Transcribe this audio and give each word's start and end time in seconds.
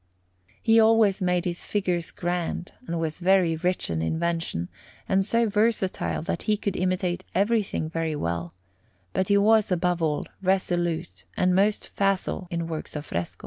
He 0.63 0.79
always 0.79 1.21
made 1.21 1.45
his 1.45 1.63
figures 1.63 2.09
grand, 2.09 2.71
and 2.87 2.99
was 2.99 3.19
very 3.19 3.55
rich 3.55 3.87
in 3.91 4.01
invention, 4.01 4.67
and 5.07 5.23
so 5.23 5.47
versatile 5.47 6.23
that 6.23 6.41
he 6.49 6.57
could 6.57 6.75
imitate 6.75 7.23
everything 7.35 7.87
very 7.87 8.15
well; 8.15 8.55
but 9.13 9.27
he 9.27 9.37
was, 9.37 9.71
above 9.71 10.01
all, 10.01 10.25
resolute 10.41 11.25
and 11.37 11.53
most 11.53 11.87
facile 11.87 12.47
in 12.49 12.65
works 12.65 12.95
in 12.95 13.03
fresco. 13.03 13.39